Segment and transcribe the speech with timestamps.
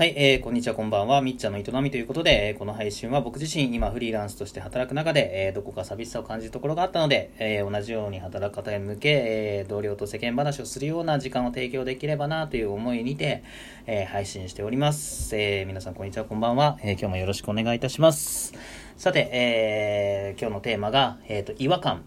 [0.00, 1.20] はい、えー、こんにちは、こんばんは。
[1.20, 13.44] みっちゃんの営みということで、えー、この配信は僕自身、今フリーランスとして働く中で、えー、どこか寂しさを感じるところがあったので、えー、同じように働く方へ向け、えー、同僚と世間話をするような時間を提供できればなという思いにて、
[13.84, 15.36] えー、配信しております。
[15.36, 16.78] えー、皆さん、こんにちは、こんばんは。
[16.80, 18.54] えー、今日もよろしくお願いいたします。
[18.96, 22.04] さて、えー、今日のテーマが、えっ、ー、と、違和感。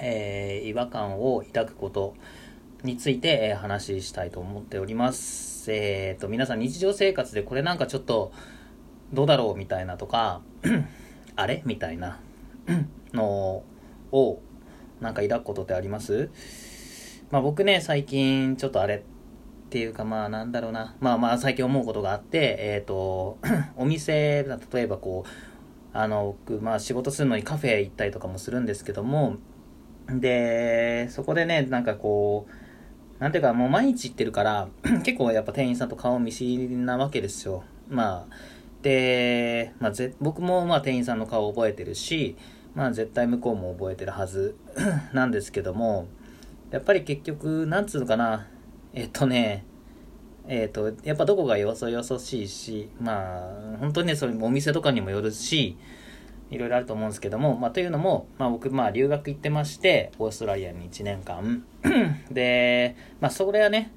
[0.00, 2.14] えー、違和感を抱くこと。
[2.84, 5.72] について、え話したいと思っております。
[5.72, 8.30] えっ、ー、と、皆さん日常生活でこれなんかちょっと
[9.14, 10.42] どうだろうみたいなとか、
[11.34, 12.20] あれみたいな
[13.14, 13.64] の
[14.12, 14.42] を
[15.00, 16.28] なんか抱くことってあります？
[17.30, 19.02] まあ僕ね、最近ちょっとあれっ
[19.70, 20.94] ていうかまあなんだろうな。
[21.00, 23.38] まあまあ最近思うことがあって、えっ、ー、と、
[23.76, 29.36] お店、例えばこう、あの、僕、まあ仕事するのにカフェ行ったりとかもするんですけども、
[30.08, 32.63] で、そこでね、なんかこう、
[33.18, 34.68] なんていうかもう毎日行ってるから
[35.04, 37.64] 結構やっぱ店員さんと顔見知りなわけですよ。
[37.88, 38.34] まあ、
[38.82, 42.36] で、まあ、ぜ僕もまあ店員さんの顔覚えてるし、
[42.74, 44.56] まあ絶対向こうも覚えてるはず
[45.12, 46.06] なんですけども、
[46.70, 48.48] やっぱり結局、なんつうのかな、
[48.92, 49.64] えっとね、
[50.46, 55.78] えっ、と、やっぱどこがよそよそしいし、まあ、本当にね、それお店とかにもよるし、
[56.50, 61.64] いろいろあると思うんですけども、まあ、というのも、まあ、僕、まあ、留学行ってまして、オーストラリアに1年間。
[62.30, 63.90] で、まあ、それはね、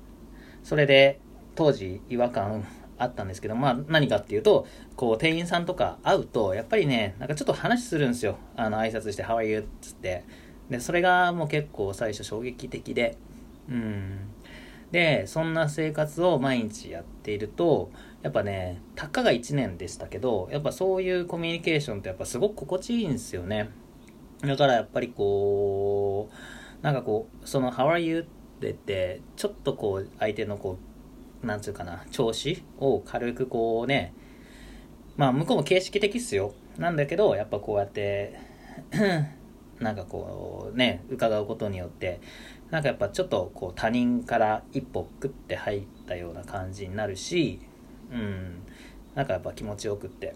[0.64, 1.20] それで、
[1.56, 2.66] 当時、違和感
[2.98, 8.38] あったんですけど、まあ、何かっていうと、こう、店員さんとか会うと、やっぱりね、なんかちょっと話するんですよ。
[8.56, 9.60] あの、挨拶して、How are you?
[9.60, 10.24] っつって。
[10.70, 13.18] で、それがもう結構最初衝撃的で、
[13.70, 14.20] うん。
[14.92, 23.70] で、そんな生活を毎日やっていると、やっぱね、たかが1年でしたけど、やっぱそういうコミュニケーションってやっぱすごく心地いいんですよね。
[24.42, 28.20] だからやっぱりこう、なんかこう、その How are you?
[28.20, 28.28] って
[28.62, 30.78] 言って、ちょっとこう、相手のこ
[31.44, 34.14] う、なんつうかな、調子を軽くこうね、
[35.18, 36.54] まあ向こうも形式的っすよ。
[36.78, 38.40] なんだけど、やっぱこうやって
[39.80, 42.20] なんかこうね、伺うことによって、
[42.72, 47.60] なんかやっぱちょっとこう他人から一歩クッて入ったような感じになるし、
[48.12, 48.64] うん、
[49.16, 50.36] なんかやっぱ気持ちよくって。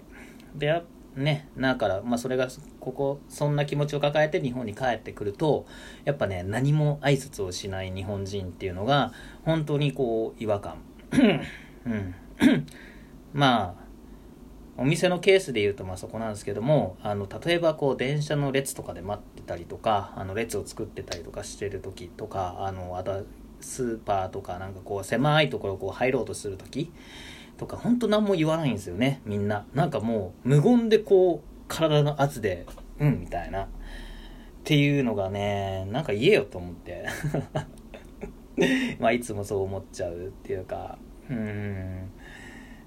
[0.56, 0.82] で、
[1.16, 2.48] ね、だから、まあそれが、
[2.80, 5.66] ここ、そんな気持ちを抱えて日本に帰ってくると、
[6.06, 9.12] やっぱね、何も挨拶をしない日本人っていうのが、
[9.44, 10.76] 本当にこう、違和感。
[11.86, 12.16] うん。
[13.34, 13.81] まあ、
[14.78, 23.26] お店のケースで言うとまあそこなんですけどもあの例えばこう電車の列とかで待ってたりとかあの列を作ってたりとかしてる時とかあのあと
[23.60, 26.92] スーパーとかなんかこう狭いところこう入ろうとする時
[27.58, 29.66] とかほんと何も言わないんですよねみんな。
[29.74, 32.66] なんかもう無言でこう体の圧で
[33.00, 33.64] うんみたいな。
[33.64, 33.68] っ
[34.64, 37.06] ていうのがねなんか言えよと思って。
[39.00, 40.98] まあいつもそう思っちゃうっていうか。
[41.30, 42.12] うん。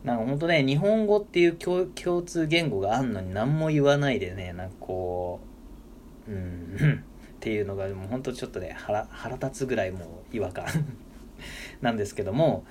[0.04, 5.40] なんかほんとね、日本語っていう共通言語があんのに何も言わないでね、なんかこ
[6.28, 6.76] う、うん、
[7.36, 10.66] っていうのがもうほんとちょっとね、腹、腹立つぐらいもう違和感
[11.80, 12.64] なんですけども、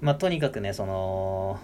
[0.00, 1.60] まあとにかくね、その、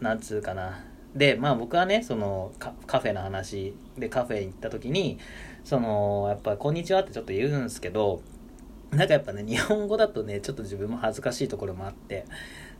[0.00, 0.84] なんつうかな。
[1.14, 5.18] で、まあ僕はね、そのカフェの話でカフェ行った時に、
[5.64, 8.22] その、やっぱこんにちはってちょっと言うんですけど、
[8.94, 12.24] なんかやっぱね、日本語だとね、ちょっと自分も恥ずかしいところもあって、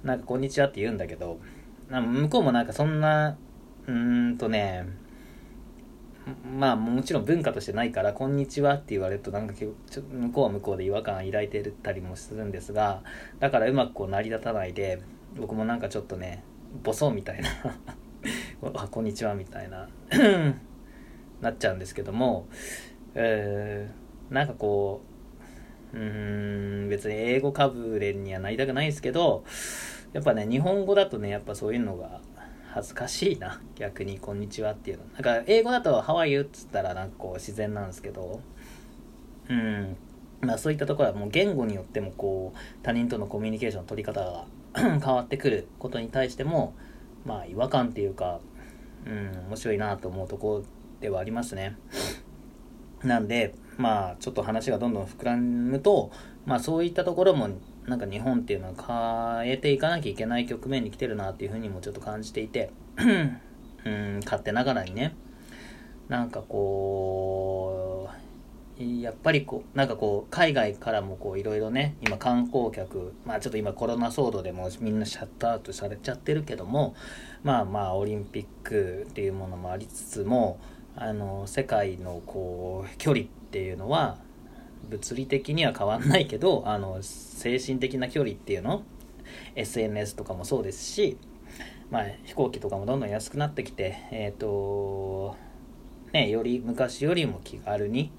[0.03, 1.41] なんかこんにちはって言うんだけど、
[1.91, 3.37] 向こうもなんかそんな、
[3.87, 4.87] うーんとね、
[6.59, 9.73] まあもちろん文化としてないから、こんにちはって言われるとなんかちょ
[10.03, 13.03] 向こうは向こうで違和感抱いてたりもするんですが、
[13.41, 15.01] だからうまくこう成り立たないで、
[15.37, 16.45] 僕もなんかちょっとね、
[16.83, 17.51] ボソみたいな、
[18.91, 19.89] こんにちはみたいな
[21.41, 22.47] なっちゃうんですけども、
[23.15, 25.14] えー、なんかこう、
[25.95, 29.45] うーん、別に英語かぶれにはなりたくないですけど、
[30.13, 32.21] やっぱね、日本語だとね、やっぱそういうのが
[32.71, 33.61] 恥ずかしいな。
[33.77, 35.05] 逆に、こんにちはっていうの。
[35.15, 38.41] なんか、英語だと、How っつったら、なんかこう、自然なんですけど、
[39.49, 39.97] うん。
[40.41, 46.75] まあ、そういったところはもう言語によっても、こう、他人とのコミュニケーションの取り方が 変わってくることに対しても、
[47.25, 48.41] まあ、違和感っていうか、
[49.07, 50.65] うん、面白いなと思うところ
[51.01, 51.77] ではありますね。
[53.05, 56.11] なんで、まあ、ちょっと話がどんどん膨らむと、
[56.47, 57.49] まあ、そういったところも
[57.87, 65.15] なんか日本っていうのは変えていかなきゃいけない局面に来てるなっていうふうにもちょっと感じていてうん勝手ながらにね。
[66.09, 68.25] なんかこう
[68.83, 76.95] やっぱりこうなんかこう海外からもこういろいろね今観光客まあちょっと今コロナ騒動でもみんなシャットアウトされちゃってるけども
[77.43, 80.59] まあまあオリンピックっていうものもありつつも
[80.97, 84.19] あの世界のこう距離っていうのは
[84.89, 88.83] 物理的には変わんないけど あの精神的な距離っていうの
[89.57, 91.17] SNS とかもそうですし
[91.91, 95.37] まあ、飛行機とかもどんどん安くなってきて、えっ、ー、と、
[96.13, 98.11] ね、より昔よりも気軽に、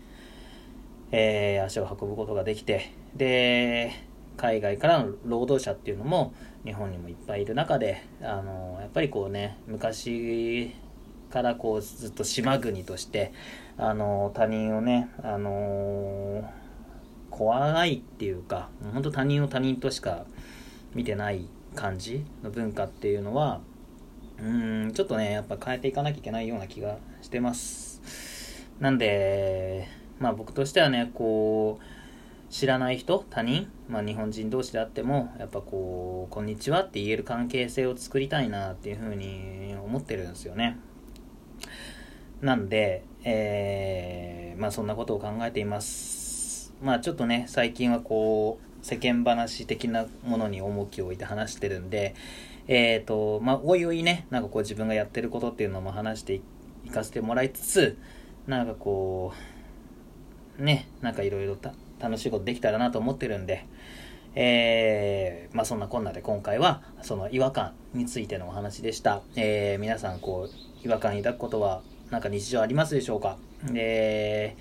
[1.11, 3.91] えー、足を運ぶことができて、で、
[4.37, 6.33] 海外からの労働者っていうのも
[6.63, 10.73] 日本にもいっぱいいる中で、あの、やっぱりこうね、昔
[11.35, 13.33] からこうずっと島国として、
[13.77, 16.49] あの、他人をね、あの、
[17.29, 20.25] 怖いっていうか、本当他人を他人としか
[20.93, 23.59] 見てない感じの文化っていうのは
[24.39, 28.65] うんちょっとねやっぱ変えていかなきゃいけないような気がしてます。
[28.79, 29.87] なんで
[30.19, 40.77] まあ僕としてはねこう知らない人他人、まあ、日本人同士であってもやっぱこう「こんにちは」って言える関係性を作りたいなっていうふうに思ってるんですよね。
[42.41, 46.73] なんで、えー、まあそんなことを考えています。
[46.81, 52.13] まあちょっとね最近はこう世間話的なものに重きを置いて話してるんで、
[52.67, 56.41] えっ、ー、と、まあ、おいおいね、なんかこう自分がやってることっていうのも話して
[56.85, 57.97] いかせてもらいつつ、
[58.45, 59.33] なんかこ
[60.59, 61.57] う、ね、なんかいろいろ
[61.99, 63.65] 楽しいことできたらなと思ってるんで、
[64.35, 69.21] えー、まあそんなこんなで今回はその違和感についてのお話でした。
[69.35, 73.37] えー、皆さんこう違和感抱くことはなんか日常ありますでしょうか？
[73.71, 74.55] で、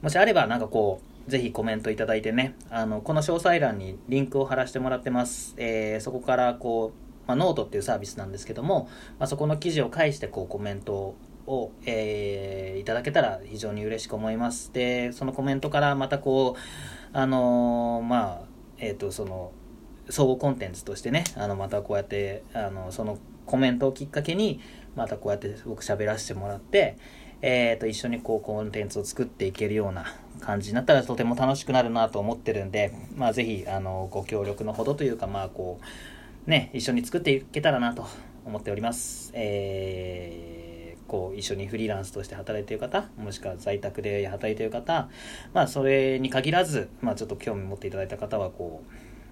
[0.00, 5.54] もしあればなんかこう、ぜひコメントいただいてね、あの、この詳細欄にリンクを貼らせてもらってます。
[5.58, 8.88] えー、そこからこう、まあ、ノートっていうサービスなんですけども、
[9.18, 14.72] まあ、そこの記事を介してこうコメントを、えー、いただけたら非常に嬉しく思います。
[14.72, 16.60] で、そのコメントからまたこう、
[17.12, 18.45] あのー、まあ、
[18.78, 19.52] えっ、ー、と、その、
[20.08, 24.60] 総合コンテンツとしてね、あの、またこうやって、あの、そのコメントをきっかけに、
[24.94, 26.96] またこうやって僕喋らせてもらって、
[27.42, 30.06] えっ、ー、と、一緒にこうコンテンツを作っていけるような
[30.40, 35.80] 感じになったらとても楽しくなるなと思ってるんで、まあぜひ、あの、ご協力のほどというか、まあこ
[36.46, 38.06] う、ね、一緒に作っていけたらなと
[38.44, 39.32] 思っております。
[39.34, 40.55] えー、
[41.06, 45.08] こう、一緒にフリーランスとして働いている方、もしくは在宅で働いている方、
[45.54, 48.82] まあそれに限らず、まあちょっと興味持っていただいた方は、こ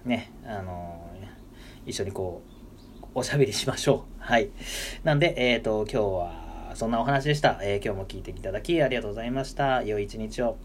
[0.05, 1.09] う、ね、あの、
[1.85, 2.41] 一緒にこ
[3.03, 4.23] う、おしゃべりしましょう。
[4.23, 4.49] はい。
[5.03, 7.59] なんで、えっ、ー、と、今日は、そんなお話でした。
[7.61, 9.83] えー、今日も聞いていただきありがとうございました。
[9.83, 10.57] 良い一日を。